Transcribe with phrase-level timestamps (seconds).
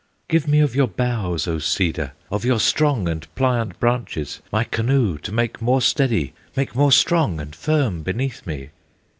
[0.27, 2.13] "Give me of your boughs, O Cedar!
[2.31, 7.39] Of your strong and pliant branches, My canoe to make more steady, Make more strong
[7.39, 8.71] and firm beneath me!"